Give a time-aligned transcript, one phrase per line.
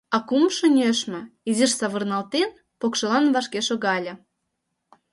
[0.15, 4.13] А кумшо нӧшмӧ, изиш савырналтен, покшелан вашке шогале.